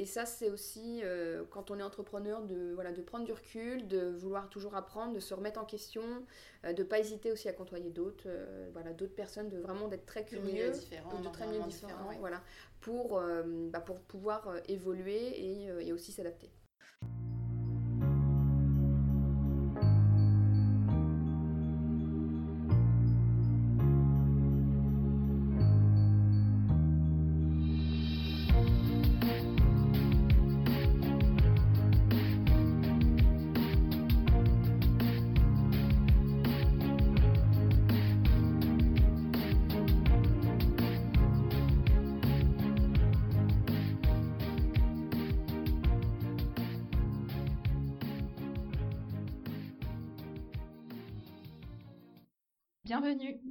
[0.00, 3.86] Et ça, c'est aussi euh, quand on est entrepreneur de, voilà, de prendre du recul,
[3.86, 6.02] de vouloir toujours apprendre, de se remettre en question,
[6.64, 8.28] de ne pas hésiter aussi à côtoyer d'autres
[8.72, 12.42] voilà, d'autres personnes, de vraiment d'être très curieux, de très milieux différents, voilà,
[12.80, 13.20] pour,
[13.70, 16.50] bah, pour pouvoir évoluer et, et aussi s'adapter.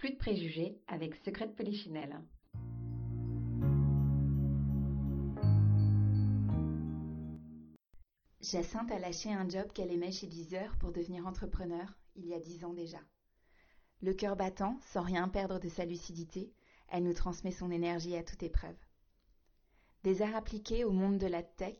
[0.00, 2.22] Plus de préjugés avec Secret de Polichinelle.
[8.40, 12.40] Jacinthe a lâché un job qu'elle aimait chez Deezer pour devenir entrepreneur il y a
[12.40, 12.96] dix ans déjà.
[14.00, 16.50] Le cœur battant, sans rien perdre de sa lucidité,
[16.88, 18.78] elle nous transmet son énergie à toute épreuve.
[20.02, 21.76] Des arts appliqués au monde de la tech,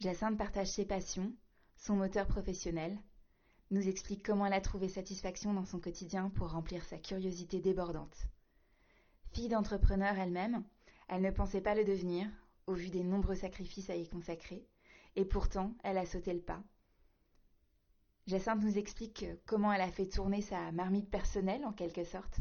[0.00, 1.30] Jacinthe partage ses passions,
[1.76, 2.98] son moteur professionnel,
[3.72, 8.16] nous explique comment elle a trouvé satisfaction dans son quotidien pour remplir sa curiosité débordante.
[9.32, 10.62] Fille d'entrepreneur elle-même,
[11.08, 12.28] elle ne pensait pas le devenir,
[12.66, 14.66] au vu des nombreux sacrifices à y consacrer,
[15.16, 16.62] et pourtant elle a sauté le pas.
[18.26, 22.40] Jacinthe nous explique comment elle a fait tourner sa marmite personnelle en quelque sorte,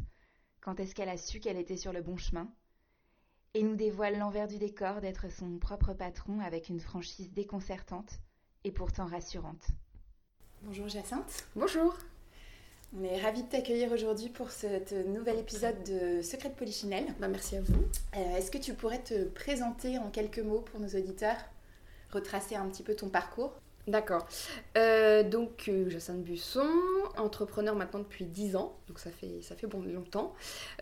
[0.60, 2.54] quand est-ce qu'elle a su qu'elle était sur le bon chemin,
[3.54, 8.20] et nous dévoile l'envers du décor d'être son propre patron avec une franchise déconcertante
[8.66, 9.66] et pourtant rassurante.
[10.64, 11.48] Bonjour Jacinthe.
[11.56, 11.98] Bonjour.
[12.96, 17.06] On est ravis de t'accueillir aujourd'hui pour ce nouvel épisode de Secret de Polichinelle.
[17.20, 17.84] Bah, merci à vous.
[18.16, 21.38] Euh, est-ce que tu pourrais te présenter en quelques mots pour nos auditeurs
[22.12, 23.54] Retracer un petit peu ton parcours?
[23.88, 24.28] D'accord.
[24.78, 26.68] Euh, donc, euh, Jacinthe Busson,
[27.18, 30.34] entrepreneur maintenant depuis 10 ans, donc ça fait, ça fait bon longtemps.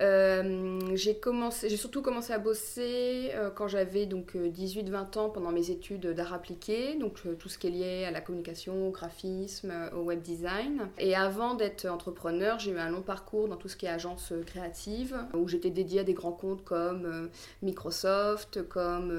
[0.02, 5.72] Euh, j'ai commencé, j'ai surtout commencé à bosser quand j'avais donc 18-20 ans pendant mes
[5.72, 10.02] études d'art appliqué, donc tout ce qui est lié à la communication, au graphisme, au
[10.02, 10.90] web design.
[10.98, 14.34] Et avant d'être entrepreneur, j'ai eu un long parcours dans tout ce qui est agence
[14.46, 17.30] créative, où j'étais dédiée à des grands comptes comme
[17.62, 19.10] Microsoft, comme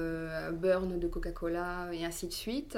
[0.53, 2.77] Burn de Coca-Cola et ainsi de suite.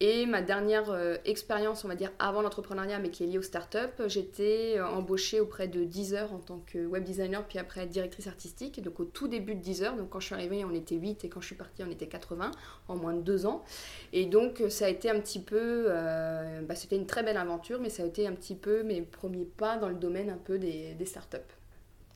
[0.00, 3.42] Et ma dernière euh, expérience, on va dire, avant l'entrepreneuriat, mais qui est liée aux
[3.42, 8.26] startups, j'étais euh, embauchée auprès de Deezer en tant que web designer, puis après directrice
[8.26, 8.82] artistique.
[8.82, 11.28] donc au tout début de Deezer, donc quand je suis arrivée, on était 8 et
[11.28, 12.50] quand je suis partie, on était 80
[12.88, 13.64] en moins de deux ans.
[14.12, 17.80] Et donc ça a été un petit peu, euh, bah, c'était une très belle aventure,
[17.80, 20.58] mais ça a été un petit peu mes premiers pas dans le domaine un peu
[20.58, 21.36] des startups.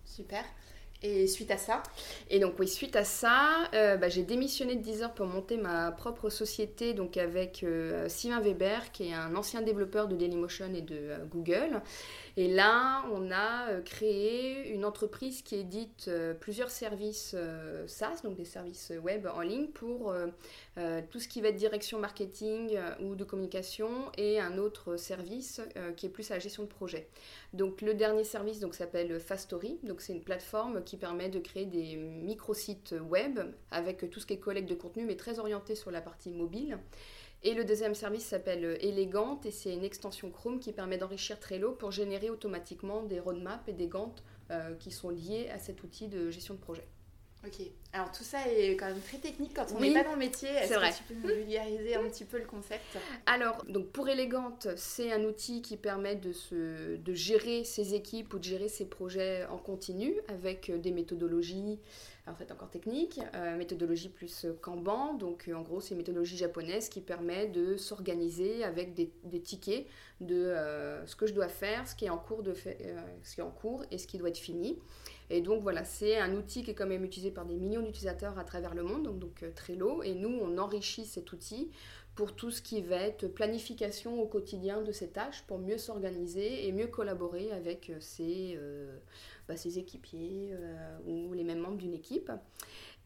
[0.04, 0.44] Super.
[1.06, 1.82] Et suite à ça
[2.30, 5.92] Et donc oui, suite à ça, euh, bah, j'ai démissionné de Deezer pour monter ma
[5.92, 10.80] propre société donc avec euh, Sylvain Weber, qui est un ancien développeur de Dailymotion et
[10.80, 11.82] de euh, Google.
[12.36, 17.36] Et là, on a créé une entreprise qui édite plusieurs services
[17.86, 20.12] SaaS, donc des services web en ligne pour
[21.10, 25.60] tout ce qui va être direction marketing ou de communication et un autre service
[25.96, 27.08] qui est plus à la gestion de projet.
[27.52, 31.94] Donc le dernier service s'appelle Fastory, donc c'est une plateforme qui permet de créer des
[31.94, 33.38] micro-sites web
[33.70, 36.78] avec tout ce qui est collecte de contenu, mais très orienté sur la partie mobile.
[37.46, 41.72] Et le deuxième service s'appelle Elegant et c'est une extension Chrome qui permet d'enrichir Trello
[41.72, 46.08] pour générer automatiquement des roadmaps et des Gantt euh, qui sont liés à cet outil
[46.08, 46.88] de gestion de projet.
[47.46, 47.66] Ok.
[47.92, 50.48] Alors tout ça est quand même très technique quand on n'est pas dans le métier.
[50.48, 52.96] Est-ce que tu peux nous vulgariser un petit peu le concept?
[53.26, 58.32] Alors, donc pour Elegante, c'est un outil qui permet de, se, de gérer ses équipes
[58.32, 61.78] ou de gérer ses projets en continu avec des méthodologies,
[62.26, 65.14] en fait encore techniques, euh, méthodologie plus Kanban.
[65.14, 69.86] Donc en gros, c'est une méthodologie japonaise qui permet de s'organiser avec des, tickets
[70.20, 74.06] de euh, ce que je dois faire, euh, ce qui est en cours et ce
[74.06, 74.78] qui doit être fini.
[75.30, 78.38] Et donc voilà, c'est un outil qui est quand même utilisé par des millions d'utilisateurs
[78.38, 80.02] à travers le monde, donc, donc euh, Trello.
[80.02, 81.70] Et nous, on enrichit cet outil
[82.14, 86.68] pour tout ce qui va être planification au quotidien de ces tâches, pour mieux s'organiser
[86.68, 88.96] et mieux collaborer avec euh, ses, euh,
[89.48, 90.54] bah, ses équipiers
[91.06, 92.30] ou les mêmes membres d'une équipe.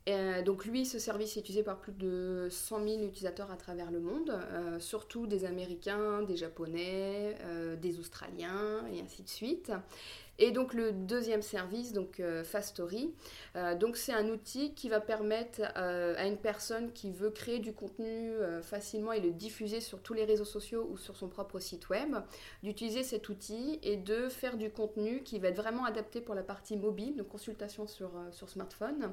[0.09, 3.91] Euh, donc lui, ce service est utilisé par plus de 100 000 utilisateurs à travers
[3.91, 9.73] le monde, euh, surtout des Américains, des Japonais, euh, des Australiens et ainsi de suite.
[10.41, 13.13] Et donc le deuxième service, donc euh, Fastory,
[13.57, 17.59] euh, donc c'est un outil qui va permettre euh, à une personne qui veut créer
[17.59, 18.33] du contenu
[18.63, 22.15] facilement et le diffuser sur tous les réseaux sociaux ou sur son propre site web,
[22.63, 26.43] d'utiliser cet outil et de faire du contenu qui va être vraiment adapté pour la
[26.43, 29.13] partie mobile, de consultation sur, sur smartphone,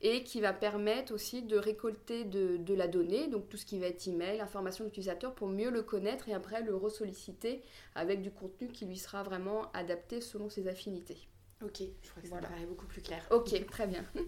[0.00, 3.78] et qui va permettre aussi de récolter de, de, la donnée, donc tout ce qui
[3.78, 7.62] va être email, information d'utilisateur pour mieux le connaître et après le ressolliciter
[7.94, 11.28] avec du contenu qui lui sera vraiment adapté selon ses affinités.
[11.62, 13.24] Ok, je crois que ça me paraît beaucoup plus clair.
[13.30, 14.04] Ok, très bien.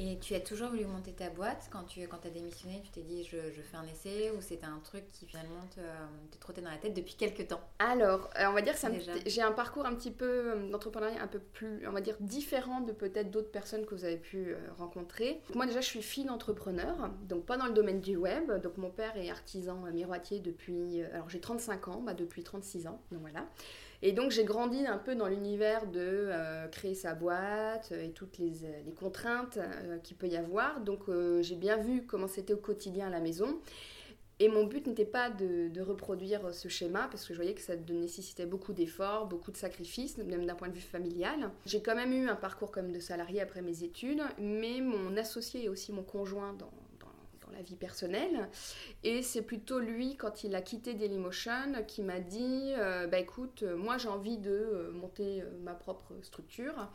[0.00, 3.00] Et tu as toujours voulu monter ta boîte quand tu quand as démissionné, tu t'es
[3.00, 5.80] dit je, je, fais un essai ou c'était un truc qui finalement te,
[6.30, 7.60] te trottait dans la tête depuis quelques temps?
[7.80, 8.86] Alors, euh, on va dire que
[9.26, 12.80] j'ai un parcours un petit peu euh, d'entrepreneuriat un peu plus, on va dire, différent
[12.80, 15.40] de peut-être d'autres personnes que vous avez pu euh, rencontrer.
[15.56, 18.52] moi déjà, je suis fille d'entrepreneur, donc pas dans le domaine du web.
[18.62, 23.02] Donc mon père est artisan miroitier depuis, alors j'ai 35 ans, bah, depuis 36 ans,
[23.10, 23.48] donc voilà.
[24.00, 28.10] Et donc j'ai grandi un peu dans l'univers de euh, créer sa boîte euh, et
[28.10, 29.58] toutes les, euh, contraintes
[30.04, 30.80] qu'il peut y avoir.
[30.80, 31.04] Donc
[31.40, 33.58] j'ai bien vu comment c'était au quotidien à la maison.
[34.40, 37.60] Et mon but n'était pas de, de, reproduire ce schéma parce que je voyais que
[37.60, 41.50] ça nécessitait beaucoup d'efforts, beaucoup de sacrifices, même d'un point de vue familial.
[41.66, 45.64] J'ai quand même eu un parcours comme de salarié après mes études, mais mon associé
[45.64, 46.70] et aussi mon conjoint dans,
[47.52, 48.48] la vie personnelle.
[49.04, 53.62] Et c'est plutôt lui, quand il a quitté Dailymotion, qui m'a dit euh, Bah écoute,
[53.62, 56.90] moi j'ai envie de euh, monter euh, ma propre structure.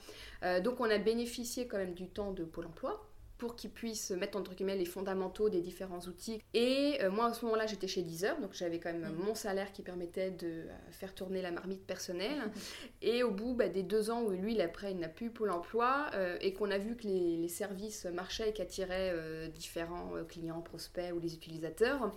[0.64, 3.13] donc on a bénéficié quand même du temps de Pôle emploi
[3.44, 6.40] pour qu'ils puissent mettre entre guillemets les fondamentaux des différents outils.
[6.54, 9.26] Et euh, moi, à ce moment-là, j'étais chez Deezer, donc j'avais quand même mm.
[9.26, 12.42] mon salaire qui permettait de euh, faire tourner la marmite personnelle.
[13.02, 16.10] et au bout bah, des deux ans où lui, après, il n'a plus Pôle emploi
[16.14, 19.14] euh, et qu'on a vu que les, les services marchaient et qu'attiraient
[19.50, 22.14] différents clients, prospects ou les utilisateurs,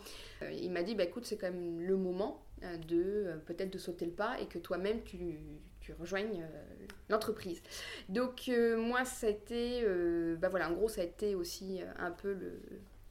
[0.52, 2.40] il m'a dit bah, écoute, c'est quand même le moment
[2.88, 5.40] de peut-être de sauter le pas et que toi-même tu
[5.86, 7.62] tu rejoignes euh, l'entreprise.
[8.08, 11.80] Donc euh, moi, ça a été, euh, bah voilà, en gros, ça a été aussi
[11.98, 12.60] un peu le,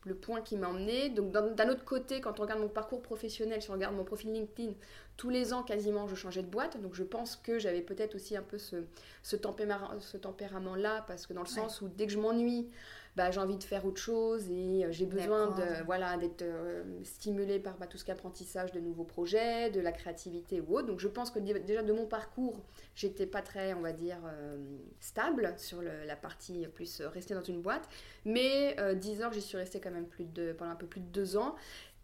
[0.05, 1.09] le point qui m'a emmené.
[1.09, 4.33] Donc d'un autre côté, quand on regarde mon parcours professionnel, si on regarde mon profil
[4.33, 4.73] LinkedIn,
[5.15, 6.81] tous les ans quasiment je changeais de boîte.
[6.81, 8.83] Donc je pense que j'avais peut-être aussi un peu ce,
[9.23, 12.67] ce, ce tempérament-là, parce que dans le sens où dès que je m'ennuie,
[13.15, 16.83] bah, j'ai envie de faire autre chose et euh, j'ai besoin de, voilà, d'être euh,
[17.03, 20.87] stimulée par bah, tout ce qu'apprentissage de nouveaux projets, de la créativité ou autre.
[20.87, 22.61] Donc je pense que déjà de mon parcours,
[22.93, 24.57] j'étais pas très, on va dire, euh,
[24.99, 27.87] stable sur la partie plus rester dans une boîte.
[28.25, 31.07] Mais 10 heures, j'y suis restée quand même plus de, pendant un peu plus de
[31.07, 31.55] deux ans.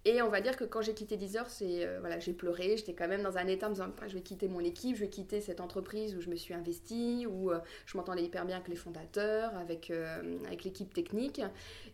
[0.04, 2.94] Et on va dire que quand j'ai quitté Deezer, c'est euh, voilà, j'ai pleuré, j'étais
[2.94, 5.10] quand même dans un état en me disant je vais quitter mon équipe, je vais
[5.10, 8.68] quitter cette entreprise où je me suis investie, où euh, je m'entendais hyper bien avec
[8.68, 11.42] les fondateurs, avec, euh, avec l'équipe technique.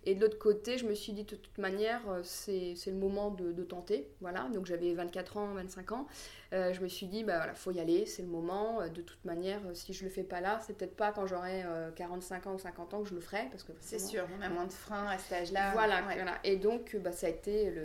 [0.06, 3.52] Et de l'autre côté, je me suis dit de toute manière, c'est le moment de,
[3.52, 4.08] de, tenter.
[4.22, 6.08] Voilà, donc j'avais 24 ans, 25 ans.
[6.54, 8.82] Euh, je me suis dit, bah voilà, faut y aller, c'est le moment.
[8.82, 11.28] Euh, de toute manière, euh, si je le fais pas là, c'est peut-être pas quand
[11.28, 11.66] j'aurai
[11.96, 13.48] 45 ans ou 50 ans que je le ferai.
[13.52, 15.74] parce que C'est sûr, on a moins de freins à cet âge-là.
[15.74, 17.84] Voilà, voilà, Et donc, bah, ça a été le,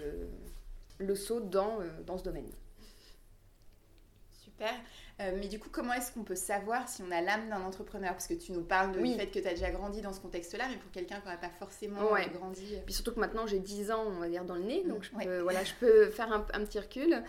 [0.99, 2.51] le saut dans, dans ce domaine.
[4.33, 4.73] Super.
[5.19, 8.13] mais du coup, comment est-ce qu'on peut savoir si on a l'âme d'un entrepreneur?
[8.13, 10.67] Parce que tu nous parles du fait que tu as déjà grandi dans ce contexte-là,
[10.69, 12.01] mais pour quelqu'un qui n'a pas forcément
[12.35, 12.77] grandi.
[12.85, 15.11] Puis surtout que maintenant j'ai 10 ans, on va dire, dans le nez, donc je
[15.11, 17.23] peux, voilà, je peux faire un, un petit recul.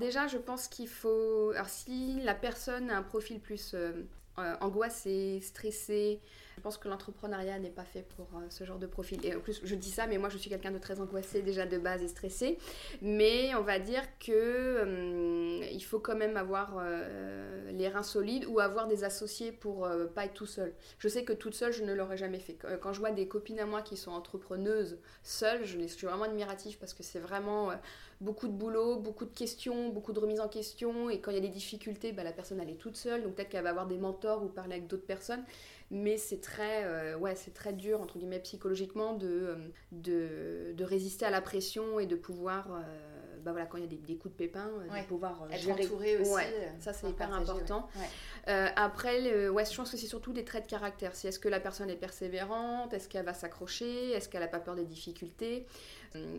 [0.00, 1.50] Déjà, je pense qu'il faut.
[1.54, 3.92] Alors, si la personne a un profil plus euh,
[4.38, 6.20] euh, angoissé, stressé,
[6.56, 9.24] je pense que l'entrepreneuriat n'est pas fait pour euh, ce genre de profil.
[9.24, 11.66] Et en plus, je dis ça, mais moi, je suis quelqu'un de très angoissé déjà
[11.66, 12.58] de base et stressé.
[13.02, 16.82] Mais on va dire que il faut quand même avoir
[17.70, 20.72] les reins solides ou avoir des associés pour pas être tout seul.
[20.98, 22.56] Je sais que toute seule, je ne l'aurais jamais fait.
[22.80, 26.24] Quand je vois des copines à moi qui sont entrepreneuses seules, je, je suis vraiment
[26.24, 27.70] admirative parce que c'est vraiment
[28.20, 31.08] beaucoup de boulot, beaucoup de questions, beaucoup de remises en question.
[31.10, 33.22] Et quand il y a des difficultés, bah, la personne elle est toute seule.
[33.22, 35.42] Donc peut-être qu'elle va avoir des mentors ou parler avec d'autres personnes.
[35.90, 39.56] Mais c'est très, euh, ouais, c'est très dur, entre guillemets, psychologiquement, de, euh,
[39.90, 42.68] de, de, résister à la pression et de pouvoir.
[42.72, 42.82] Euh,
[43.42, 45.86] bah voilà, quand il y a des, coups de pépin, de pouvoir Être gérer.
[45.86, 46.30] entouré aussi.
[46.78, 47.88] ça, c'est hyper important.
[48.46, 51.14] après, le, ouais, je pense que c'est surtout des traits de caractère.
[51.14, 54.60] C'est est-ce que la personne est persévérante Est-ce qu'elle va s'accrocher Est-ce qu'elle n'a pas
[54.60, 55.66] peur des difficultés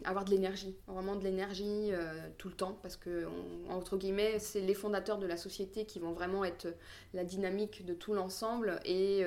[0.04, 1.92] avoir de l'énergie, vraiment de l'énergie
[2.38, 3.26] tout le temps, parce que,
[3.70, 6.68] entre guillemets, c'est les fondateurs de la société qui vont vraiment être
[7.14, 9.24] la dynamique de tout l'ensemble, et,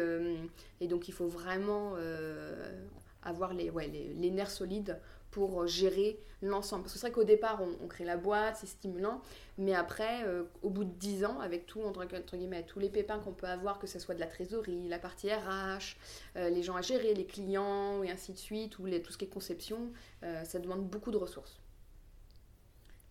[0.80, 1.94] et, donc il faut vraiment
[3.22, 4.98] avoir les, ouais, les, les, nerfs solides
[5.34, 6.84] pour gérer l'ensemble.
[6.84, 9.20] Parce que c'est vrai qu'au départ, on, crée la boîte, c'est stimulant,
[9.58, 12.04] mais après, euh, au bout de 10 ans, avec tout, entre,
[12.36, 15.32] guillemets, tous les pépins qu'on peut avoir, que ce soit de la trésorerie, la partie
[15.32, 15.96] RH,
[16.36, 19.18] euh, les gens à gérer, les clients, et ainsi de suite, ou les, tout ce
[19.18, 19.90] qui est conception,
[20.22, 21.60] euh, ça demande beaucoup de ressources.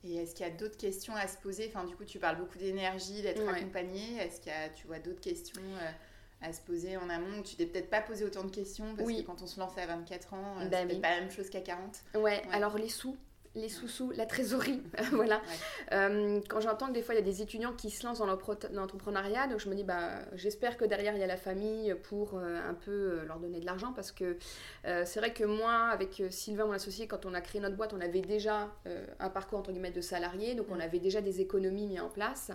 [0.06, 1.70] Et est-ce qu'il y a d'autres questions à se poser?
[1.74, 4.18] Enfin, du coup, tu parles beaucoup d'énergie, d'être accompagné.
[4.18, 5.62] Est-ce qu'il y a, tu vois, d'autres questions
[6.44, 9.22] à se poser en amont Tu t'es peut-être pas posé autant de questions parce que
[9.22, 12.04] quand on se lance à 24 ans, bah c'est pas la même chose qu'à 40.
[12.16, 13.18] ouais, alors les sous,
[13.56, 14.82] les sous-sous, la trésorerie.
[15.12, 15.42] voilà.
[15.92, 18.26] Euh, quand j'entends que des fois il y a des étudiants qui se lancent dans
[18.26, 22.36] l'entrepreneuriat, donc je me dis bah j'espère que derrière il y a la famille pour
[22.36, 24.38] euh, un peu euh, leur donner de l'argent parce que
[24.84, 28.02] c'est vrai que moi avec Sylvain mon associé quand on a créé notre boîte on
[28.02, 28.70] avait déjà
[29.20, 32.52] un parcours entre guillemets de salarié donc on avait déjà des économies mises en place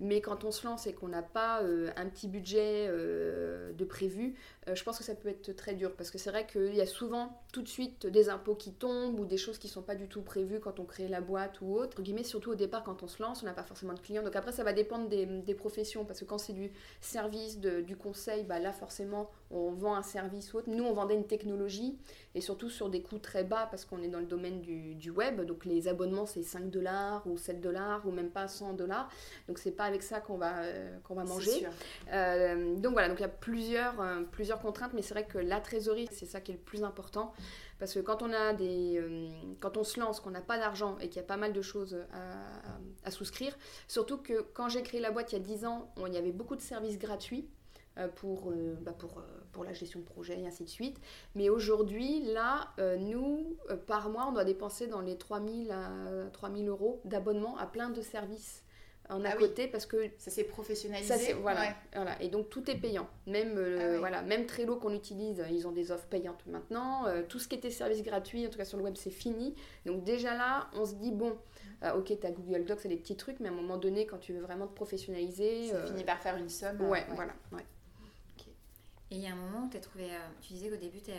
[0.00, 1.60] mais quand on se lance et qu'on n'a pas
[1.96, 4.34] un petit budget de prévu
[4.72, 6.86] je pense que ça peut être très dur parce que c'est vrai qu'il y a
[6.86, 10.08] souvent tout de suite des impôts qui tombent ou des choses qui sont pas du
[10.08, 12.02] tout prévues vu quand on crée la boîte ou autre.
[12.02, 14.22] Guillemets, surtout au départ, quand on se lance, on n'a pas forcément de clients.
[14.22, 16.04] Donc après, ça va dépendre des, professions.
[16.04, 20.52] Parce que quand c'est du service, du conseil, bah là, forcément, on vend un service
[20.52, 20.70] ou autre.
[20.70, 21.98] Nous, on vendait une technologie
[22.34, 25.42] et surtout sur des coûts très bas parce qu'on est dans le domaine du, web.
[25.42, 29.10] Donc les abonnements, c'est 5 dollars ou 7 dollars ou même pas 100 dollars.
[29.48, 31.66] Donc c'est pas avec ça qu'on va, euh, qu'on va manger.
[32.12, 35.38] Euh, donc voilà, donc il y a plusieurs, euh, plusieurs contraintes, mais c'est vrai que
[35.38, 37.32] la trésorerie, c'est ça qui est le plus important.
[37.78, 39.28] Parce que quand on, a des, euh,
[39.60, 41.62] quand on se lance, qu'on n'a pas d'argent et qu'il y a pas mal de
[41.62, 41.98] choses
[43.04, 43.56] à, souscrire,
[43.88, 46.32] surtout que quand j'ai créé la boîte il y a 10 ans, il y avait
[46.32, 47.48] beaucoup de services gratuits.
[48.16, 50.98] Pour, bah pour, pour, la gestion de projet et ainsi de suite.
[51.34, 53.56] Mais aujourd'hui, là, nous,
[53.86, 55.90] par mois, on doit dépenser dans les 3000 à
[56.32, 58.62] 3000 euros d'abonnement à plein de services
[59.12, 61.34] en à ah côté parce que ça s'est professionnalisé.
[61.34, 63.08] voilà, voilà, Et donc tout est payant.
[63.26, 67.06] Même euh, ah voilà, même Trello qu'on utilise, ils ont des offres payantes maintenant.
[67.06, 69.54] Euh, tout ce qui était service gratuit, en tout cas sur le web, c'est fini.
[69.86, 71.36] Donc déjà là, on se dit bon,
[71.82, 74.06] euh, ok, tu as Google Docs, c'est des petits trucs, mais à un moment donné,
[74.06, 76.80] quand tu veux vraiment te professionnaliser, ça finit par faire une somme.
[76.82, 77.32] Ouais, voilà.
[79.12, 80.08] Et il y a un moment où tu as trouvé,
[80.40, 81.12] tu disais qu'au début, tu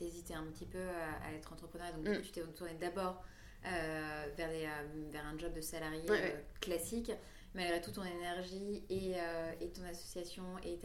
[0.00, 0.80] hésité un petit peu
[1.22, 2.22] à, être entrepreneur, donc mm.
[2.22, 3.22] tu t'es tourné d'abord
[3.66, 6.30] euh, vers, euh, vers un job de salarié euh,
[6.62, 7.12] classique
[7.54, 9.16] malgré tout ton énergie et,
[9.60, 10.78] et ton association et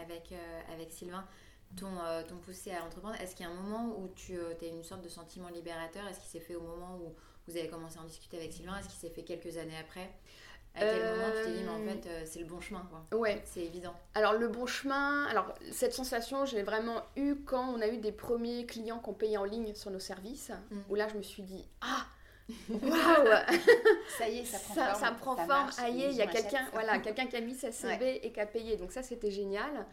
[0.00, 0.32] avec,
[0.70, 1.26] avec Sylvain
[1.74, 3.16] t'ont poussé à entreprendre.
[3.20, 6.06] Est-ce qu'il y a un moment où tu as une sorte de sentiment libérateur?
[6.06, 7.14] Est-ce qu'il s'est fait au moment où
[7.48, 8.76] vous avez commencé à en discuter avec Sylvain?
[8.78, 10.10] Est-ce qu'il s'est fait quelques années après?
[10.76, 13.18] À quel moment tu t'es dit, mais en fait, c'est le bon chemin, quoi.
[13.18, 13.42] Ouais.
[13.44, 13.94] C'est évident.
[14.14, 18.12] Alors, le bon chemin, alors, cette sensation, j'ai vraiment eu quand on a eu des
[18.12, 20.78] premiers clients qu'on payait en ligne sur nos services, mm.
[20.88, 22.06] où là, je me suis dit, ah,
[22.68, 23.26] Waouh
[24.18, 25.00] Ça y est, ça prend ça, forme.
[25.00, 25.70] Ça prend forme.
[25.78, 28.46] Ah, il y a quelqu'un voilà, quelqu'un qui a mis sa CV et qui a
[28.46, 28.76] payé.
[28.76, 29.86] Donc ça, c'était génial.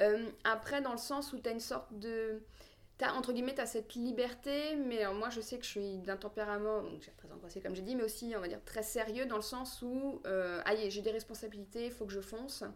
[0.00, 2.42] Euh, après, dans le sens où tu as une sorte de...
[3.02, 6.16] As, entre guillemets, tu as cette liberté, mais moi, je sais que je suis d'un
[6.16, 9.36] tempérament, donc très angoissé comme j'ai dit, mais aussi, on va dire, très sérieux dans
[9.36, 12.62] le sens où, euh, ah, j'ai des responsabilités, il faut que je fonce.
[12.62, 12.66] Mm.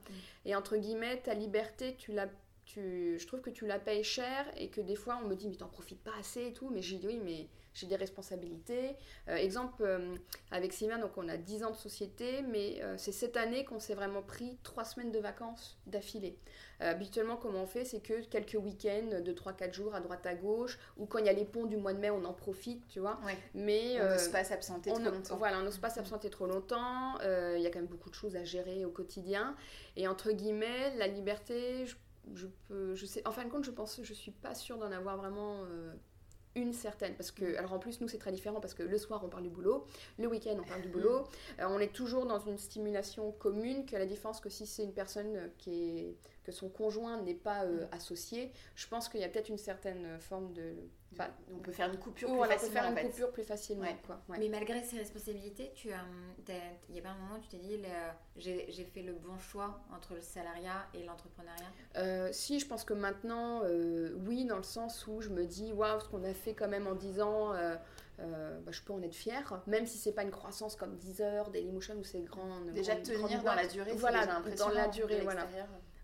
[0.46, 2.28] Et entre guillemets, ta liberté, tu la
[2.64, 5.48] tu, je trouve que tu la payes cher et que des fois on me dit
[5.48, 8.96] mais t'en profites pas assez et tout mais j'ai dit oui mais j'ai des responsabilités.
[9.28, 10.16] Euh, exemple, euh,
[10.50, 13.78] avec Sylvain, donc on a 10 ans de société, mais euh, c'est cette année qu'on
[13.78, 16.38] s'est vraiment pris 3 semaines de vacances d'affilée.
[16.80, 20.78] Habituellement, comment on fait C'est que quelques week-ends de 3-4 jours à droite à gauche,
[20.96, 23.00] ou quand il y a les ponts du mois de mai, on en profite, tu
[23.00, 23.18] vois.
[23.54, 25.36] Mais, on n'ose pas s'absenter trop longtemps.
[25.36, 27.18] Voilà, on n'ose pas s'absenter trop longtemps.
[27.20, 29.56] Il y a quand même beaucoup de choses à gérer au quotidien.
[29.96, 31.96] Et entre guillemets, la liberté, je,
[32.34, 34.92] je peux, je sais, en fin de compte, je pense, je suis pas sûre d'en
[34.92, 35.62] avoir vraiment
[36.56, 37.14] une certaine.
[37.14, 39.44] Parce que, alors en plus, nous, c'est très différent parce que le soir, on parle
[39.44, 39.86] du boulot,
[40.18, 41.20] le week-end, on parle du boulot.
[41.20, 41.60] Mm.
[41.60, 44.94] Euh, on est toujours dans une stimulation commune, que la différence que si c'est une
[44.94, 47.88] personne qui est, que son conjoint n'est pas euh, mm.
[47.92, 50.74] associé, je pense qu'il y a peut-être une certaine forme de
[51.52, 52.80] on peut faire une coupure plus facilement.
[52.80, 53.86] faire une coupure plus facilement.
[54.06, 54.20] Quoi.
[54.38, 57.80] Mais malgré ces responsabilités, tu il n'y a pas un moment où tu t'es dit
[58.36, 61.70] j'ai fait le bon choix entre le salariat et l'entrepreneuriat?
[61.96, 65.72] Euh, Si, je pense que maintenant, euh, oui, dans le sens où je me dis
[65.72, 67.52] waouh, ce qu'on a fait quand même en 10 ans.
[68.18, 71.50] Euh, bah, je peux en être fière, même si c'est pas une croissance comme Deezer,
[71.50, 72.70] Dailymotion ou ces grandes.
[72.72, 75.46] Déjà tenir dans la durée, voilà, dans la durée, voilà.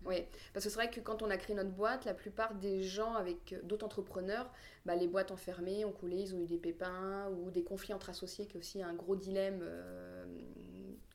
[0.05, 2.83] Oui, parce que c'est vrai que quand on a créé notre boîte, la plupart des
[2.83, 4.51] gens avec d'autres entrepreneurs,
[4.85, 7.93] bah, les boîtes ont fermé, ont coulé, ils ont eu des pépins ou des conflits
[7.93, 9.59] entre associés, qui est aussi un gros dilemme.
[9.61, 10.25] Euh,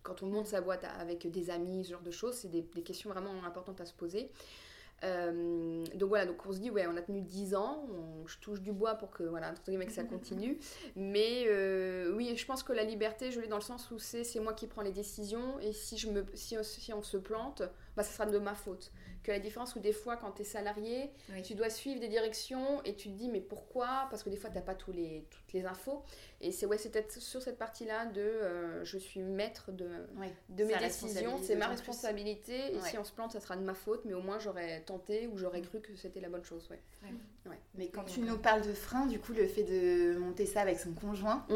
[0.03, 3.11] quand on monte sa boîte avec des amis, ce genre de choses, c'est des, questions
[3.11, 4.31] vraiment importantes à se poser.
[5.05, 7.87] Euh, donc voilà, donc on se dit, ouais, on a tenu 10 ans,
[8.27, 10.59] je touche du bois pour que, voilà, que ça continue.
[10.97, 14.41] Mais euh, oui, je pense que la liberté, je l'ai dans le sens où c'est
[14.41, 17.63] moi qui prends les décisions et si, je me, si, si on se plante,
[17.97, 18.93] bah, ça sera de ma faute.
[19.23, 21.11] Que la différence où des fois, quand tu es salarié,
[21.45, 24.07] tu dois suivre des directions et tu te dis, mais pourquoi?
[24.11, 26.03] Parce que des fois, tu n'as pas tous les, toutes les infos.
[26.41, 29.89] Et c'est ouais, peut-être sur cette partie-là de euh, je suis maître de,
[30.51, 32.75] de mes décisions, c'est ma responsabilité.
[32.75, 35.27] Et si on se plante, ça sera de ma faute, mais au moins j'aurais tenté
[35.27, 36.69] ou j'aurais cru que c'était la bonne chose.
[36.71, 36.81] Ouais.
[37.75, 40.79] Mais quand tu nous parles de frein, du coup, le fait de monter ça avec
[40.79, 41.47] son conjoint,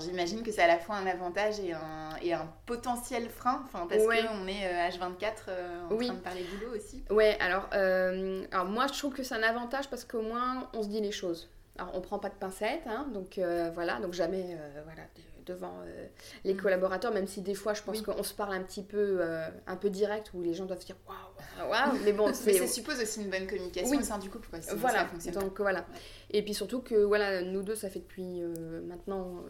[0.00, 4.02] j'imagine que c'est à la fois un avantage et un, et un potentiel frein, parce
[4.02, 7.04] qu'on est H24 euh, euh, en train de parler boulot aussi.
[7.10, 10.88] Ouais, alors, alors moi je trouve que c'est un avantage parce qu'au moins on se
[10.88, 11.48] dit les choses.
[11.78, 15.02] Alors, on prend pas de pincettes, hein, donc euh, voilà, donc jamais euh, voilà,
[15.46, 16.06] devant euh,
[16.44, 16.58] les mm.
[16.58, 19.22] collaborateurs, même si des fois je pense qu'on se parle un petit peu,
[19.66, 22.52] un peu direct, où les gens doivent se dire waouh, waouh, mais bon, c'est.
[22.54, 25.86] ça suppose aussi une bonne communication au sein du couple, quoi, voilà, donc voilà.
[26.30, 28.42] Et puis surtout que voilà, nous deux, ça fait depuis
[28.86, 29.42] maintenant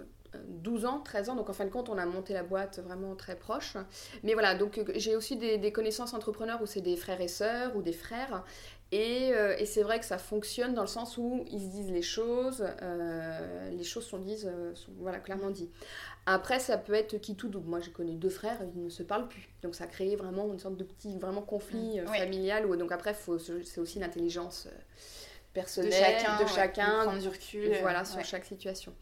[0.48, 3.14] 12 ans, 13 ans, donc en fin de compte, on a monté la boîte vraiment
[3.16, 3.76] très proche.
[4.22, 7.76] Mais voilà, donc j'ai aussi des, des, connaissances entrepreneurs où c'est des frères et sœurs
[7.76, 8.44] ou des frères,
[8.92, 12.02] euh, et, c'est vrai que ça fonctionne dans le sens où ils se disent les
[12.02, 15.72] choses, euh, les choses sont dites, euh, sont, voilà, clairement dites.
[16.26, 17.68] Après, ça peut être qui tout double.
[17.68, 19.48] Moi, j'ai connu deux frères, ils ne se parlent plus.
[19.62, 22.06] Donc ça a créé vraiment une sorte de petit vraiment conflit mmh.
[22.06, 22.66] familial.
[22.66, 23.16] Où, donc après,
[23.64, 24.68] c'est aussi l'intelligence
[25.52, 28.94] personnel de chacun, de chacun prendre du recul voilà sur chaque situation.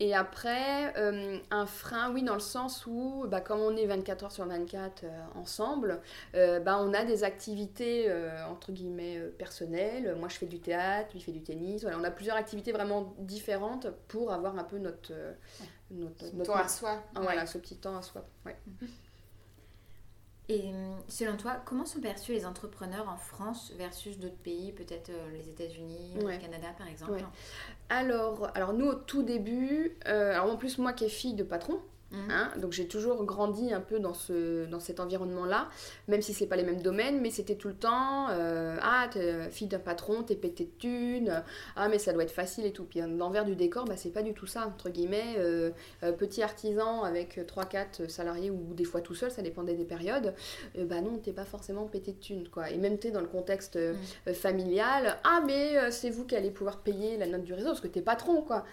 [0.00, 4.24] Et après euh, un frein oui dans le sens où bah, comme on est 24
[4.24, 6.00] heures sur 24 euh, ensemble
[6.34, 8.10] euh, bah, on a des activités
[8.50, 10.16] entre guillemets personnelles.
[10.18, 11.82] Moi je fais du théâtre lui fait du tennis.
[11.82, 15.12] Voilà, on a plusieurs activités vraiment différentes pour avoir un peu notre
[15.90, 17.02] notre, temps à soi.
[17.14, 18.24] Voilà ce petit temps à soi.
[18.44, 18.56] Ouais.
[20.50, 25.10] Et euh, selon toi, comment sont perçus les entrepreneurs en France versus d'autres pays, peut-être
[25.10, 27.22] euh, les États-Unis, ou le Canada par exemple?
[27.90, 31.42] Alors, alors, nous au tout début, euh, alors en plus moi qui est fille de
[31.42, 32.30] patron, Mhm.
[32.30, 35.68] Hein, donc j'ai toujours grandi un peu dans, ce, dans cet environnement-là,
[36.08, 39.50] même si c'est pas les mêmes domaines, mais c'était tout le temps euh, Ah, t'es
[39.50, 41.42] fille d'un patron, t'es pété de thunes,
[41.76, 42.84] ah, mais ça doit être facile et tout.
[42.84, 45.34] Puis l'envers du décor, bah, c'est pas du tout ça, entre guillemets.
[45.38, 45.70] Euh,
[46.02, 50.34] euh, petit artisan avec 3-4 salariés ou des fois tout seul, ça dépendait des périodes,
[50.76, 52.70] bah non, t'es pas forcément pété de thunes, quoi.
[52.70, 54.34] Et même t'es dans le contexte mhm.
[54.34, 57.88] familial, ah, mais c'est vous qui allez pouvoir payer la note du réseau parce que
[57.88, 58.64] t'es patron, quoi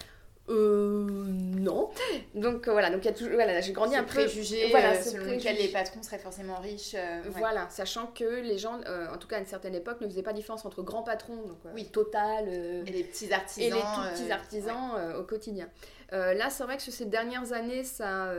[0.47, 1.25] euh,
[1.65, 1.89] non.
[2.35, 4.13] Donc euh, voilà, donc il y a toujours, voilà, j'ai grandi un peu.
[4.13, 6.95] Préjugé, voilà, euh, selon lequel les patrons seraient forcément riches.
[6.95, 8.79] Euh, voilà, sachant que les gens,
[9.11, 11.57] en tout cas à une certaine époque, ne faisaient pas différence entre grands patrons, donc
[11.73, 11.89] oui.
[11.89, 15.69] Total, et les petits artisans, et les tout petits artisans au quotidien.
[16.11, 18.31] là, c'est vrai que sur ces dernières années, ça,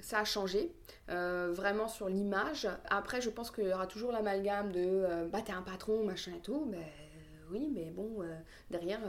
[0.00, 0.72] ça a changé.
[1.08, 2.68] vraiment sur l'image.
[2.90, 6.40] Après, je pense qu'il y aura toujours l'amalgame de bah t'es un patron, machin et
[6.40, 6.66] tout.
[6.68, 6.86] Mais
[7.50, 8.24] oui, mais bon,
[8.70, 9.00] derrière,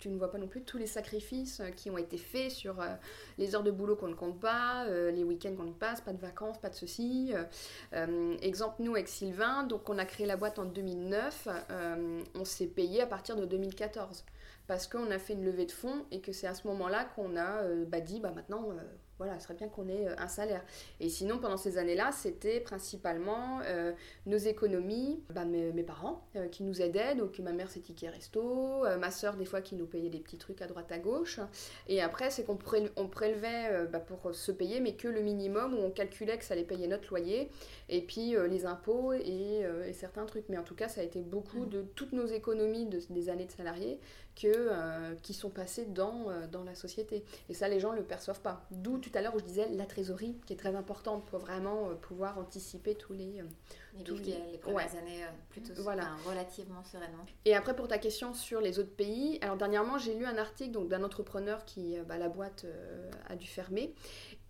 [0.00, 2.80] tu ne vois pas non plus tous les sacrifices euh, qui ont été faits sur
[2.80, 2.86] euh,
[3.38, 6.12] les heures de boulot qu'on ne compte pas, euh, les week-ends qu'on ne passe, pas
[6.12, 7.32] de vacances, pas de ceci.
[8.40, 11.48] exemple, nous avec Sylvain, donc on a créé la boîte en 2009,
[12.34, 14.24] on s'est payé à partir de 2014
[14.66, 17.36] parce qu'on a fait une levée de fonds et que c'est à ce moment-là qu'on
[17.36, 18.68] a bah, dit bah maintenant
[19.20, 20.64] voilà, ce serait bien qu'on ait euh, un salaire.
[20.98, 23.92] Et sinon, pendant ces années-là, c'était principalement euh,
[24.24, 28.82] nos économies, bah, mes, parents euh, qui nous aidaient, donc ma mère c'est ticket resto,
[28.98, 31.38] ma soeur des fois qui nous payait des petits trucs à droite à gauche.
[31.86, 35.90] Et après, c'est qu'on prélevait bah, pour se payer, mais que le minimum, où on
[35.90, 37.50] calculait que ça allait payer notre loyer,
[37.90, 40.48] et puis les impôts et, certains trucs.
[40.48, 41.68] Mais en tout cas, ça a été beaucoup mmh.
[41.68, 44.00] de toutes nos économies des années de salariés
[44.40, 47.24] que, euh, qui sont passés dans, euh, dans la société.
[47.48, 48.66] Et ça, les gens ne le perçoivent pas.
[48.70, 51.90] D'où tout à l'heure où je disais la trésorerie, qui est très importante pour vraiment
[51.90, 53.42] euh, pouvoir anticiper tous les...
[54.04, 56.14] tous les, les premières années plutôt voilà.
[56.26, 57.26] relativement sereinement.
[57.44, 60.70] Et après, pour ta question sur les autres pays, alors dernièrement, j'ai lu un article
[60.70, 62.64] donc, d'un entrepreneur qui, bah, la boîte
[63.28, 63.94] a dû fermer.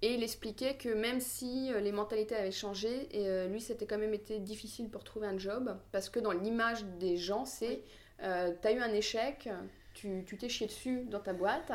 [0.03, 4.15] Et il expliquait que même si les mentalités avaient changé, et, lui, c'était quand même
[4.15, 7.83] été difficile pour trouver un job, parce que dans l'image des gens, c'est
[8.19, 9.49] tu as eu un échec,
[10.27, 11.73] tu t'es chié dessus dans ta boîte,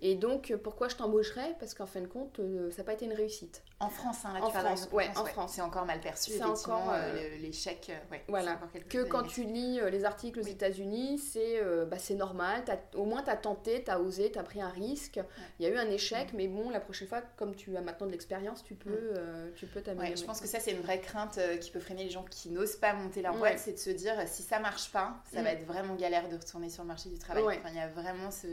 [0.00, 1.56] et donc pourquoi je t'embaucherais?
[1.58, 3.62] Parce qu'en fin de compte, euh, ça n'a pas été une réussite.
[3.80, 5.52] En France, hein, là, en France, ouais, en France.
[5.54, 7.92] C'est encore mal perçu, c'est encore euh, l'échec.
[8.10, 8.58] Ouais, voilà.
[8.88, 12.64] Que quand tu lis les articles aux États-Unis, c'est bah, normal,
[12.94, 15.20] au moins tu as tenté, tu as osé, tu as pris un risque.
[15.58, 18.06] Il y a eu un échec, mais bon, la prochaine fois, comme tu as maintenant
[18.06, 19.14] de l'expérience, tu peux
[19.54, 20.16] tu peux t'améliorer.
[20.16, 22.76] je pense que ça, c'est une vraie crainte qui peut freiner les gens qui n'osent
[22.76, 25.56] pas monter leur boîte, c'est de se dire si ça marche pas, ça va mm.
[25.56, 28.46] être vraiment galère de retourner sur le marché du travail il y a vraiment ce,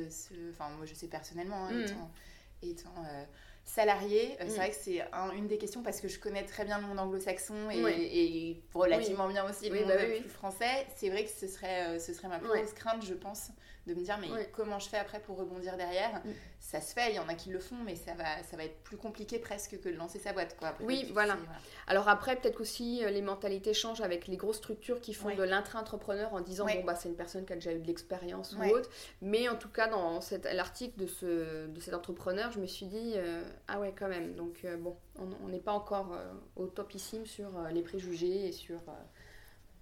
[0.51, 2.69] Enfin, moi, je sais personnellement, hein, mm.
[2.69, 3.05] étant,
[3.65, 4.49] étant euh, salarié, c'est mm.
[4.51, 5.01] vrai que c'est
[5.35, 9.47] une des questions parce que je connais très bien le monde anglo-saxon et, relativement bien
[9.49, 10.87] aussi le bah monde français.
[10.95, 13.49] C'est vrai que ce serait, ce serait ma plus grosse crainte, je pense,
[13.87, 16.21] de me dire mais comment je fais après pour rebondir derrière?
[16.25, 16.31] Mm.
[16.59, 18.65] ça se fait il y en a qui le font mais ça va ça va
[18.65, 20.75] être plus compliqué presque que de lancer sa boîte quoi.
[20.81, 21.37] Oui voilà.
[21.87, 25.43] alors après peut-être aussi euh, les mentalités changent avec les grosses structures qui font de
[25.43, 28.63] l'intra-entrepreneur en disant bon bah c'est une personne qui a déjà eu de l'expérience ou
[28.63, 28.89] autre.
[29.21, 30.19] Mais en tout cas dans
[30.53, 34.35] l'article de ce de cet entrepreneur je me suis dit euh, ah ouais quand même.
[34.35, 34.97] Donc euh, bon
[35.43, 36.17] on n'est pas encore
[36.57, 38.81] au topissime sur les préjugés et sur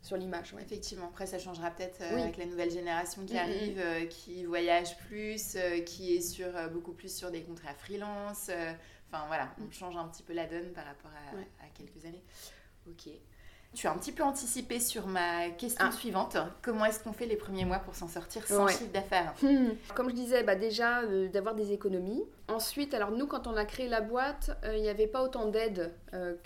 [0.04, 0.54] sur l'image.
[0.60, 4.98] Effectivement, après ça changera peut-être euh, avec la nouvelle génération qui arrive, euh, qui voyage
[4.98, 8.52] plus, euh, qui est sur, beaucoup plus sur des contrats freelance.
[9.10, 11.12] Enfin voilà, on change un petit peu la donne par rapport
[11.62, 12.24] à, quelques années.
[12.88, 13.10] Ok.
[13.74, 15.92] Tu as un petit peu anticipé sur ma question ah.
[15.92, 16.38] suivante.
[16.62, 19.34] Comment est-ce qu'on fait les premiers mois pour s'en sortir sans chiffre d'affaires?
[19.42, 19.70] Hmm.
[19.96, 22.24] Comme je disais, bah déjà d'avoir des économies.
[22.48, 25.94] Ensuite, alors nous, quand on a créé la boîte, il n'y avait pas autant d'aide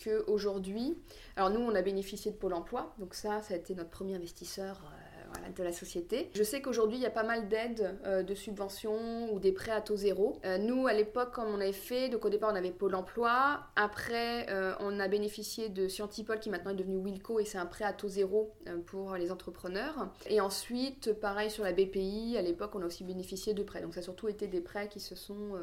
[0.03, 0.97] qu'aujourd'hui.
[1.35, 4.15] Alors nous, on a bénéficié de Pôle Emploi, donc ça, ça a été notre premier
[4.15, 4.81] investisseur
[5.27, 6.29] euh, de la société.
[6.33, 9.71] Je sais qu'aujourd'hui, il y a pas mal d'aides, euh, de subventions ou des prêts
[9.71, 10.39] à taux zéro.
[10.45, 13.61] Euh, nous, à l'époque, comme on avait fait, donc au départ, on avait Pôle emploi.
[13.75, 14.45] Après,
[14.79, 17.93] on a bénéficié de Scientipol, qui maintenant est devenu Wilco, et c'est un prêt à
[17.93, 18.53] taux zéro
[18.85, 20.09] pour les entrepreneurs.
[20.27, 23.81] Et ensuite, pareil sur la BPI, à l'époque, on a aussi bénéficié de prêts.
[23.81, 25.57] Donc ça a surtout été des prêts qui se sont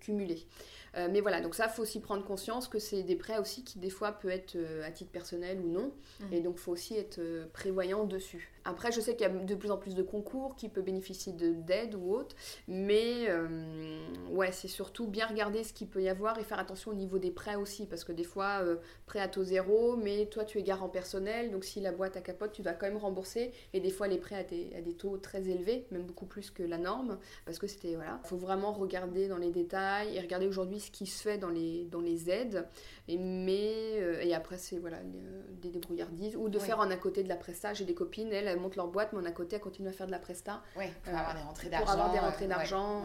[0.00, 0.46] cumulés.
[0.96, 3.64] Euh, mais voilà, donc ça, il faut aussi prendre conscience que c'est des prêts aussi
[3.64, 5.92] qui des fois peut être euh, à titre personnel ou non.
[6.20, 6.32] Mmh.
[6.32, 8.50] Et donc, il faut aussi être euh, prévoyant dessus.
[8.68, 11.32] Après, je sais qu'il y a de plus en plus de concours qui peuvent bénéficier
[11.32, 12.36] d'aide ou autre.
[12.66, 13.28] Mais
[14.30, 17.18] ouais, c'est surtout bien regarder ce qu'il peut y avoir et faire attention au niveau
[17.18, 17.86] des prêts aussi.
[17.86, 18.62] Parce que des fois,
[19.06, 21.50] prêt à taux zéro, mais toi, tu es garant personnel.
[21.50, 23.52] Donc, si la boîte à capote, tu vas quand même rembourser.
[23.72, 26.50] Et des fois, les prêts à des, à des taux très élevés, même beaucoup plus
[26.50, 27.18] que la norme.
[27.46, 28.20] Parce que c'était, voilà.
[28.24, 31.48] Il faut vraiment regarder dans les détails et regarder aujourd'hui ce qui se fait dans
[31.48, 32.66] les, dans les aides.
[33.08, 34.98] Et, mais, euh, et après, c'est voilà,
[35.62, 36.36] des débrouillardises.
[36.36, 37.72] Ou de faire en à côté de la presta.
[37.72, 39.92] J'ai des copines, elles, elles montent leur boîte, mais en à côté, elles continuent à
[39.92, 40.62] faire de la presta.
[40.76, 41.84] Oui, pour avoir des rentrées d'argent.
[41.84, 43.02] Pour avoir des rentrées d'argent.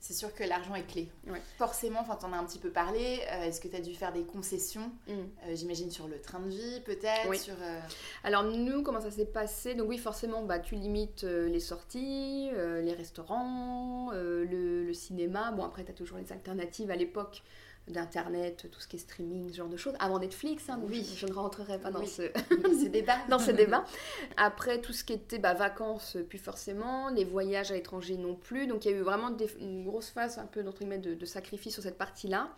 [0.00, 1.10] C'est sûr que l'argent est clé.
[1.58, 3.20] Forcément, enfin, t'en as un petit peu parlé.
[3.30, 4.92] Euh, est-ce que tu as dû faire des concessions?
[5.08, 5.12] Mm.
[5.12, 7.54] euh, J'imagine sur le train de vie, peut-être sur,
[8.24, 9.74] Alors, nous, comment ça s'est passé?
[9.74, 14.44] Donc, oui, forcément, bah, tu limites les sorties, les restaurants, le,
[14.84, 15.52] le, cinéma.
[15.52, 17.42] Bon, après, tu as toujours les alternatives à l'époque
[17.88, 21.06] d'internet, tout ce qui est streaming, ce genre de choses, avant Netflix, hein, oui.
[21.16, 22.22] je, ne rentrerai pas dans ce,
[22.88, 23.16] débat.
[23.28, 23.84] dans ce débat.
[24.36, 28.66] Après tout ce qui était bah, vacances, puis forcément, les voyages à l'étranger non plus,
[28.66, 31.82] donc il y a eu vraiment une grosse phase un peu de, de sacrifice sur
[31.82, 32.50] cette partie-là.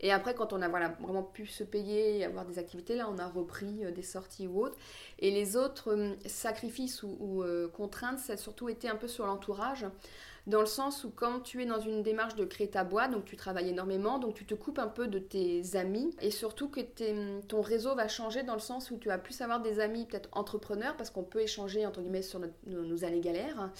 [0.00, 3.08] Et après, quand on a voilà, vraiment pu se payer et avoir des activités, là,
[3.08, 4.76] on a repris euh, des sorties ou autres.
[5.18, 9.26] Et les autres euh, sacrifices ou, euh, contraintes, ça a surtout été un peu sur
[9.26, 9.86] l'entourage
[10.46, 13.24] dans le sens où quand tu es dans une démarche de créer ta boîte, donc
[13.24, 16.80] tu travailles énormément, donc tu te coupes un peu de tes amis, et surtout que
[17.48, 20.28] ton réseau va changer dans le sens où tu vas plus avoir des amis peut-être
[20.32, 23.70] entrepreneurs, parce qu'on peut échanger entre guillemets sur nos, années galères,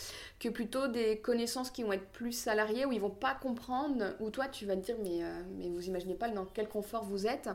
[0.40, 4.31] que plutôt des connaissances qui vont être plus salariées, où ils vont pas comprendre, où
[4.31, 7.27] toi tu vas te dire mais, euh, mais vous imaginez pas dans quel confort vous
[7.27, 7.48] êtes,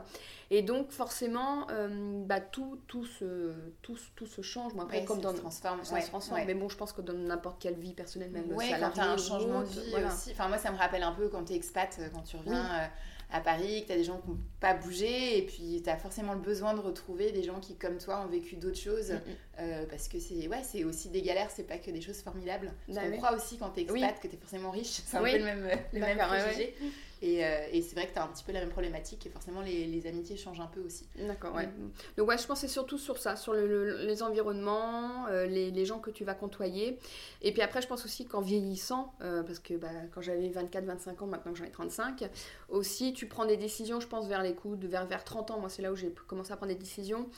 [0.52, 5.32] et donc forcément euh, bah, tout, tout, se, tout, tout se change, après comme dans...
[5.32, 5.84] Se transforme.
[5.84, 9.00] Ça se transforme, mais bon je pense que dans n'importe quelle vie personnelle, même salariée,
[9.00, 10.32] un changement de vie aussi.
[10.32, 12.64] Enfin, moi, ça me rappelle un peu quand tu es expat, euh, quand tu reviens
[12.64, 12.86] euh,
[13.32, 15.96] à Paris, que tu as des gens qui n'ont pas bougé, et puis tu as
[15.96, 19.12] forcément le besoin de retrouver des gens qui, comme toi, ont vécu d'autres choses.
[19.12, 19.36] Mm, mm.
[19.60, 22.72] Euh, parce que c'est ouais, aussi des galères, c'est pas que des choses formidables.
[22.88, 25.00] Bah on croit aussi quand tu es expat que tu es forcément riche.
[25.06, 26.74] C'est un peu le même, le même préjugé.
[27.22, 29.30] Et, euh, et c'est vrai que tu as un petit peu la même problématique et
[29.30, 31.06] forcément les, les amitiés changent un peu aussi.
[31.18, 31.66] D'accord, ouais.
[31.66, 31.90] Mm.
[32.16, 35.84] Donc ouais, je pense c'est surtout sur ça, sur le, les environnements, euh, les, les,
[35.84, 36.98] gens que tu vas côtoyer.
[37.42, 41.22] Et puis après, je pense aussi qu'en vieillissant, euh, parce que bah, quand j'avais 24-25
[41.22, 42.30] ans, maintenant que j'en ai 35,
[42.70, 45.60] aussi tu prends des décisions, je pense, vers les coups de vers, vers 30 ans.
[45.60, 47.28] Moi, c'est là où j'ai commencé à prendre des décisions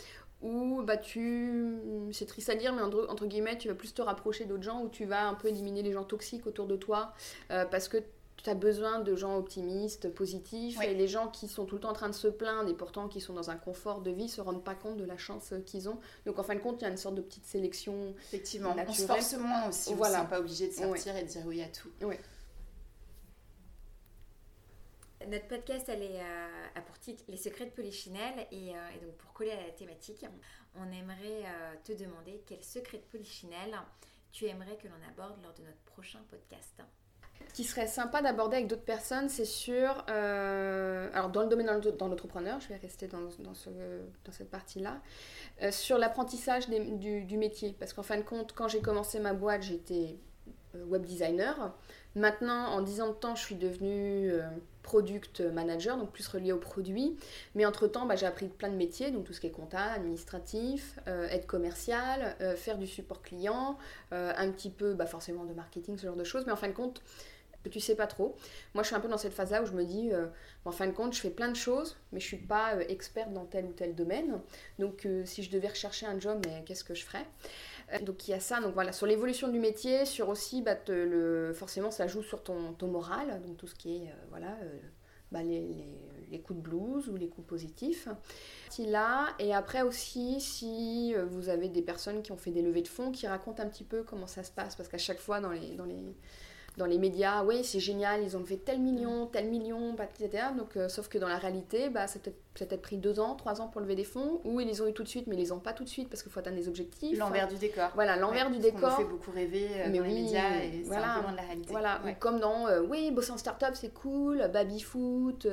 [0.42, 1.77] où bah, tu,
[2.11, 4.83] c'est triste à dire, mais entre, entre, guillemets, tu vas plus te rapprocher d'autres gens,
[4.83, 7.12] où tu vas un peu éliminer les gens toxiques autour de toi,
[7.49, 7.99] parce que
[8.43, 11.91] tu as besoin de gens optimistes, positifs, et les gens qui sont tout le temps
[11.91, 14.41] en train de se plaindre et pourtant qui sont dans un confort de vie se
[14.41, 15.99] rendent pas compte de la chance qu'ils ont.
[16.27, 18.15] Donc en fin de compte, il y a une sorte de petite sélection.
[18.29, 20.21] Effectivement, on se force moins aussi, voilà.
[20.21, 21.91] on ne pas obligé de sortir et de dire oui à tout.
[22.03, 22.17] Oui.
[25.29, 28.47] Notre podcast, elle est, euh, pour titre Les secrets de Polichinelle.
[28.51, 30.27] Et, euh, et, donc, pour coller à la thématique,
[30.75, 33.77] on aimerait euh, te demander quel secret de Polichinelle
[34.33, 36.83] tu aimerais que l'on aborde lors de notre prochain podcast
[37.53, 41.68] qui serait sympa d'aborder avec d'autres personnes, c'est sûr, euh, alors dans le domaine
[41.99, 43.68] dans l'entrepreneur, je vais rester dans, dans, ce,
[44.25, 45.01] dans cette partie-là,
[45.62, 47.77] euh, sur l'apprentissage du, du, métier.
[47.79, 50.16] Parce qu'en fin de compte, quand j'ai commencé ma boîte, j'étais
[50.75, 51.75] euh, web designer.
[52.14, 54.33] Maintenant, en 10 ans de temps, je suis devenue
[54.83, 57.16] product manager, donc plus reliée aux produits.
[57.55, 60.99] Mais entre-temps, bah, j'ai appris plein de métiers, donc tout ce qui est comptable, administratif,
[61.09, 63.79] euh, aide commerciale, euh, faire du support client,
[64.11, 66.45] un petit peu bah, forcément de marketing, ce genre de choses.
[66.47, 67.03] Mais en fin de compte,
[67.68, 68.37] tu sais pas trop.
[68.75, 70.11] Moi, je suis un peu dans cette phase-là où je me dis,
[70.64, 73.44] en fin de compte, je fais plein de choses, mais je suis pas experte dans
[73.44, 74.40] tel ou tel domaine.
[74.79, 77.27] Donc, si je devais rechercher un job, mais qu'est-ce que je ferais?
[77.92, 80.77] Euh, donc il y a ça, donc voilà, sur l'évolution du métier, sur aussi, bah,
[81.55, 84.79] forcément ça joue sur ton, ton moral, donc tout ce qui est, euh, voilà, euh,
[85.31, 85.87] bah, les,
[86.31, 88.09] les, coups de blues ou les coups positifs.
[88.79, 92.88] Là, et après aussi, si vous avez des personnes qui ont fait des levées de
[92.88, 95.51] fonds, qui racontent un petit peu comment ça se passe, parce qu'à chaque fois dans
[95.51, 96.16] les, dans les
[96.79, 100.45] dans les médias, oui, c'est génial, ils ont fait tel million, tel million, etc.
[100.57, 103.61] Donc, euh, sauf que dans la réalité, bah, ça peut peut-être pris deux ans, trois
[103.61, 105.41] ans pour lever des fonds, ou ils les ont eu tout de suite, mais ils
[105.41, 107.19] les ont pas tout de suite parce qu'il faut atteindre des objectifs.
[107.19, 107.91] L'envers du décor.
[107.95, 108.95] Voilà, l'envers du décor.
[108.95, 111.37] On fait beaucoup rêver euh, mais dans les médias et c'est un peu loin de
[111.37, 111.71] la réalité.
[111.71, 115.47] Voilà, comme dans, euh, oui, bosser en start-up c'est cool, baby foot,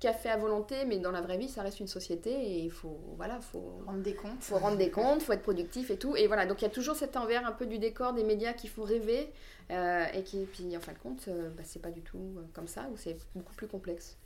[0.00, 2.98] café à volonté, mais dans la vraie vie, ça reste une société et il faut,
[3.16, 4.40] voilà, faut rendre des comptes.
[4.40, 6.16] Faut rendre des comptes, faut être productif et tout.
[6.16, 8.52] Et voilà, donc il y a toujours cet envers un peu du décor des médias
[8.52, 9.32] qui font rêver.
[9.70, 12.42] Euh, et qui, puis en fin de compte, euh, bah, c'est pas du tout euh,
[12.52, 14.18] comme ça, ou c'est beaucoup plus complexe.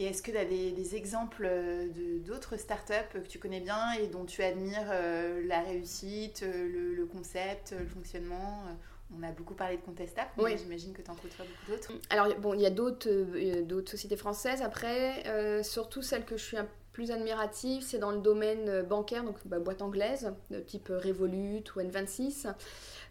[0.00, 1.46] Et est-ce que tu as des, exemples
[2.24, 4.90] d'autres startups que tu connais bien et dont tu admires
[5.46, 8.64] la réussite, le, concept, le fonctionnement
[9.18, 11.92] on a beaucoup parlé de Contestable, mais j'imagine que tu en côtoies beaucoup d'autres.
[12.10, 14.62] Alors, bon, il y a d'autres sociétés françaises.
[14.62, 19.36] Après, surtout celle que je suis un plus admirative, c'est dans le domaine bancaire, donc
[19.44, 22.48] bah, boîte anglaise, de type Revolut ou N26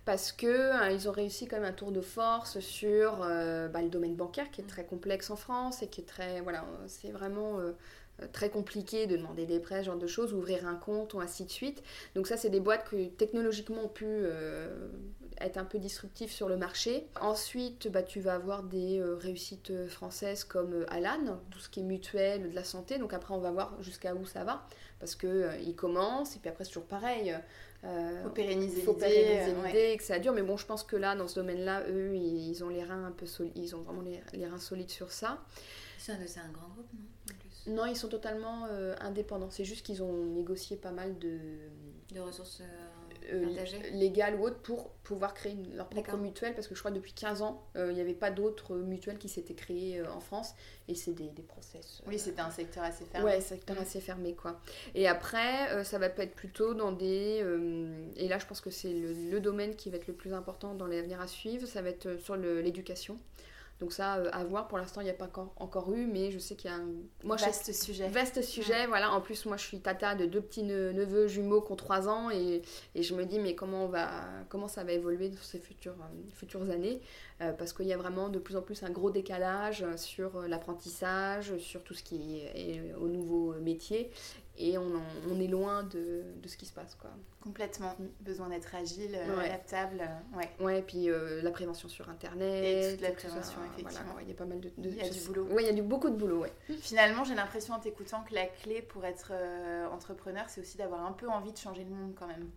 [0.10, 3.90] parce que hein, ont réussi quand même un tour de force sur euh, bah, le
[3.90, 7.60] domaine bancaire qui est très complexe en France et qui est très voilà c'est vraiment
[7.60, 7.74] euh,
[8.32, 11.46] très compliqué de demander des prêts, ce genre de choses, ouvrir un compte ou ainsi
[11.46, 11.84] de suite.
[12.16, 14.90] Donc ça, c'est des boîtes qui technologiquement ont pu euh,
[15.42, 17.08] être un peu disruptives sur le marché.
[17.22, 22.50] Ensuite, bah, tu vas avoir des réussites françaises comme Alan, tout ce qui est mutuel,
[22.50, 22.98] de la santé.
[22.98, 24.66] Donc après, on va voir jusqu'à où ça va,
[25.00, 27.36] parce qu'ils commencent, et puis après, c'est toujours pareil.
[27.86, 30.34] Euh, faut pérenniser l'idée, que ça dure.
[30.34, 33.12] Mais bon, je pense que là, dans ce domaine-là, eux, ils, ont les reins un
[33.12, 33.54] peu solides.
[33.56, 35.40] Ils ont vraiment les, reins solides sur ça.
[35.98, 37.04] C'est un, grand groupe, non?
[37.68, 39.50] Non, ils sont totalement euh, indépendants.
[39.50, 41.38] C'est juste qu'ils ont négocié pas mal de...
[42.14, 42.62] De ressources...
[42.62, 42.66] Euh,
[43.32, 43.46] euh,
[43.92, 47.44] légales ou autres pour pouvoir créer leur propre mutuelle parce que je crois depuis 15
[47.44, 50.56] ans il n'y avait pas d'autres mutuelles qui s'étaient créées en France
[50.88, 52.02] et c'est des, des process.
[52.08, 53.30] oui, c'était un secteur assez fermé.
[53.30, 53.82] Ouais, secteur mm.
[53.82, 54.60] assez fermé quoi.
[54.96, 57.46] Et après, ça va être plutôt dans des.
[58.16, 60.74] et là, je pense que c'est le, le, domaine qui va être le plus important
[60.74, 63.20] dans l'avenir à suivre, ça va être sur l'éducation.
[63.80, 64.68] Donc ça, euh, à voir.
[64.68, 66.78] Pour l'instant, il n'y a pas encore, encore, eu, mais je sais qu'il y a
[66.78, 66.88] un...
[67.24, 68.10] Moi, vaste sujet.
[68.10, 69.12] Vaste sujet, voilà.
[69.12, 72.30] En plus, moi, je suis tata de deux petits neveux jumeaux qui ont 3 ans
[72.30, 72.62] et,
[72.96, 74.10] et, je me dis, mais comment, on va,
[74.50, 77.02] comment ça va évoluer dans ces futures, euh, futures années?
[77.42, 81.58] Euh, Parce qu'il y a vraiment de plus en plus un gros décalage sur l'apprentissage,
[81.58, 84.12] sur tout ce qui est, au nouveau métier
[84.60, 84.92] et on,
[85.32, 86.94] on, est loin de, de, ce qui se passe.
[86.96, 87.10] Quoi.
[87.42, 87.96] Complètement.
[88.20, 90.02] Besoin d'être agile, euh, adaptable.
[90.02, 90.50] Euh, ouais.
[90.60, 92.66] ouais, et puis euh, la prévention sur Internet.
[92.66, 94.20] Et toute la prévention, effectivement.
[94.22, 94.70] il y a pas mal de.
[94.78, 95.48] il y a du boulot.
[95.52, 96.42] Oui, il y a du, beaucoup de boulot.
[96.42, 96.52] Ouais.
[96.82, 99.32] Finalement, j'ai l'impression en t'écoutant que la clé pour être
[99.94, 102.50] entrepreneur, c'est aussi d'avoir un peu envie de changer le monde quand même.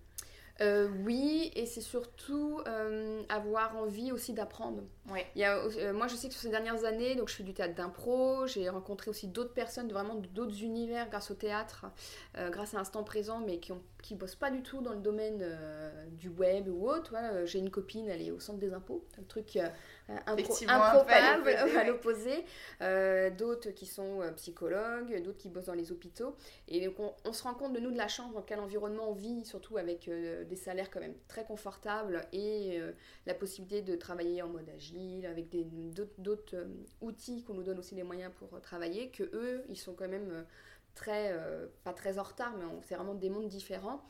[0.62, 4.82] Euh, oui, et c'est surtout euh, avoir envie aussi d'apprendre.
[5.10, 5.26] Ouais.
[5.34, 7.42] Il y a, euh, moi, je sais que sur ces dernières années, donc je fais
[7.42, 11.86] du théâtre d'impro, j'ai rencontré aussi d'autres personnes, vraiment d'autres univers grâce au théâtre,
[12.50, 15.44] grâce à Instant Présent, mais qui ont qui bossent pas du tout dans le domaine
[16.10, 17.14] du web ou autre.
[17.44, 19.58] j'ai une copine, elle est au centre des impôts, un truc
[20.08, 22.44] improbable à l'opposé.
[23.36, 26.36] d'autres qui sont psychologues, d'autres qui bossent dans les hôpitaux.
[26.68, 29.10] Et donc, on, on, se rend compte de nous, de la chance, dans quel environnement
[29.10, 32.92] on vit, surtout avec des salaires quand même très confortables et euh,
[33.26, 35.48] la possibilité de travailler en mode agile avec
[36.18, 36.66] d'autres euh,
[37.00, 40.08] outils qu'on nous donne aussi les moyens pour euh, travailler, que eux, ils sont quand
[40.08, 40.44] même
[40.94, 41.34] très,
[41.84, 44.02] pas très en retard, mais c'est vraiment des mondes différents.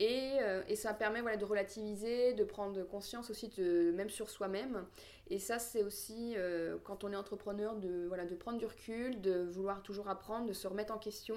[0.00, 4.84] Et, et, ça permet voilà, de relativiser, de prendre conscience aussi de, même sur soi-même.
[5.30, 6.34] Et ça, c'est aussi,
[6.82, 10.52] quand on est entrepreneur, de, voilà, de prendre du recul, de vouloir toujours apprendre, de
[10.52, 11.36] se remettre en question,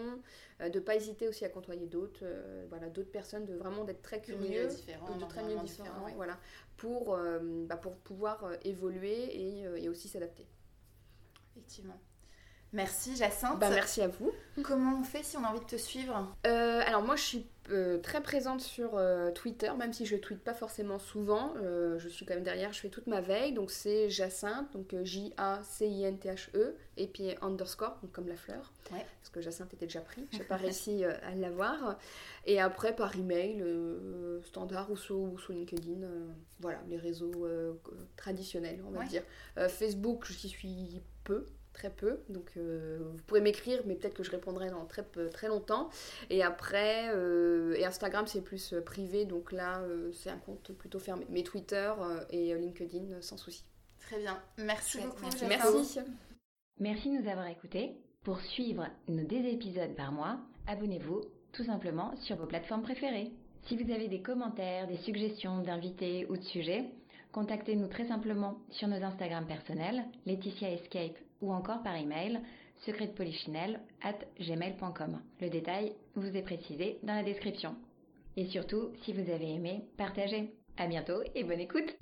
[0.60, 2.26] de ne pas hésiter aussi à côtoyer d'autres
[2.70, 6.40] voilà, d'autres personnes, de vraiment d'être très curieux, de, différents, de très milieux différents, voilà,
[6.78, 7.16] pour,
[7.68, 10.48] bah, pour pouvoir évoluer et, et aussi s'adapter.
[11.56, 12.00] Effectivement.
[12.74, 13.60] Merci Jacinthe.
[13.60, 14.32] Bah, merci à vous.
[14.64, 16.36] Comment on fait si on a envie de te suivre?
[16.46, 20.20] Euh, Alors moi je suis euh, très présente sur euh, Twitter, même si je ne
[20.20, 21.54] tweete pas forcément souvent.
[21.98, 23.54] je suis quand même derrière, je fais toute ma veille.
[23.54, 28.74] Donc c'est Jacinthe, donc J-A-C-I-N-T-H-E, et puis underscore, donc comme la fleur.
[28.90, 31.98] Parce que Jacinthe était déjà pris, je n'ai pas réussi à l'avoir.
[32.46, 33.64] Et après par email,
[34.44, 36.06] standard ou sous, ou LinkedIn,
[36.60, 37.48] voilà, les réseaux
[38.18, 39.24] traditionnels, on va dire.
[39.70, 41.46] Facebook, j'y suis peu
[41.78, 42.20] très peu.
[42.30, 45.90] Donc euh, vous pourrez m'écrire, mais peut-être que je répondrai dans très, très longtemps.
[46.30, 49.82] Et après, euh, et Instagram c'est plus euh, privé, donc là
[50.14, 51.26] c'est un compte plutôt fermé.
[51.30, 51.94] Mais Twitter
[52.32, 53.64] et LinkedIn sans souci.
[54.00, 54.42] Très bien.
[54.58, 55.22] Merci beaucoup.
[55.22, 55.46] Merci.
[55.46, 56.00] Merci.
[56.80, 57.96] Merci de nous avoir écoutés.
[58.24, 61.22] Pour suivre nos deux épisodes par mois, abonnez-vous
[61.54, 63.32] tout simplement sur vos plateformes préférées.
[63.68, 66.86] Si vous avez des commentaires, des suggestions d'invités ou de sujets,
[67.32, 72.40] contactez-nous très simplement sur nos Instagram personnels, Laetitia Escape ou encore par email
[72.86, 75.20] secretpolichinelle at gmail.com.
[75.42, 77.76] Le détail vous est précisé dans la description.
[78.36, 80.54] Et surtout, si vous avez aimé, partagez.
[80.78, 81.98] À bientôt et bonne écoute!